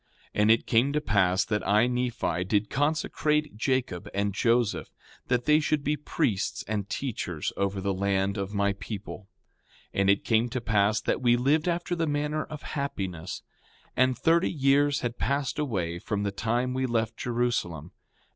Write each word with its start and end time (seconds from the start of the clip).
5:26 0.33 0.41
And 0.41 0.49
it 0.49 0.65
came 0.65 0.93
to 0.93 0.99
pass 0.99 1.45
that 1.45 1.67
I, 1.67 1.85
Nephi, 1.85 2.45
did 2.45 2.71
consecrate 2.71 3.55
Jacob 3.55 4.09
and 4.15 4.33
Joseph, 4.33 4.89
that 5.27 5.45
they 5.45 5.59
should 5.59 5.83
be 5.83 5.95
priests 5.95 6.63
and 6.67 6.89
teachers 6.89 7.53
over 7.55 7.79
the 7.79 7.93
land 7.93 8.35
of 8.35 8.51
my 8.51 8.73
people. 8.73 9.27
5:27 9.93 10.01
And 10.01 10.09
it 10.09 10.23
came 10.25 10.49
to 10.49 10.59
pass 10.59 11.01
that 11.01 11.21
we 11.21 11.37
lived 11.37 11.67
after 11.67 11.95
the 11.95 12.07
manner 12.07 12.45
of 12.45 12.63
happiness. 12.63 13.43
5:28 13.89 13.89
And 13.97 14.17
thirty 14.17 14.51
years 14.51 15.01
had 15.01 15.19
passed 15.19 15.59
away 15.59 15.99
from 15.99 16.23
the 16.23 16.31
time 16.31 16.73
we 16.73 16.87
left 16.87 17.15
Jerusalem. 17.15 17.91